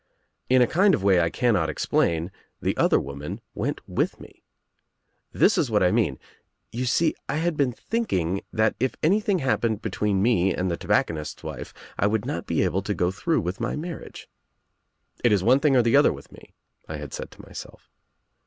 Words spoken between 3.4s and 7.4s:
went with me. This is what I mean— you see I